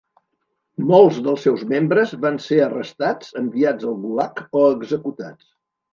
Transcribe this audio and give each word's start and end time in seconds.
Molts 0.91 1.19
dels 1.27 1.43
seus 1.47 1.65
membres 1.73 2.15
van 2.25 2.41
ser 2.45 2.59
arrestats, 2.69 3.31
enviats 3.43 3.89
al 3.93 4.03
Gulag 4.07 4.43
o 4.63 4.65
executats. 4.79 5.51